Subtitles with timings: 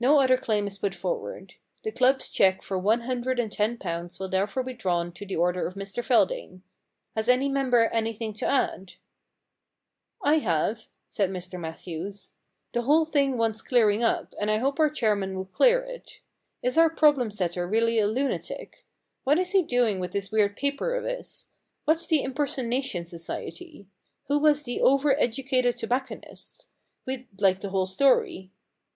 [0.00, 1.54] No other claim is put forward.
[1.84, 5.36] The club's cheque for one hundred and ten pounds will therefore be drawn to the
[5.36, 6.62] order of Mr Feldane.
[7.14, 8.94] Has any member anything to add?
[10.24, 12.32] I have,' said Mr Matthews.
[12.52, 15.84] * The whole thing wants clearing up, and I hope our chair man will clear
[15.84, 16.20] it.
[16.64, 18.84] Is our problem setter really a lunatic?
[19.22, 21.46] What is he doing with this weird paper of his?
[21.84, 23.86] What's the Impersonation Society?
[24.26, 26.66] Who was the over educated tobac conist?
[27.06, 28.50] We'd like the whole story.'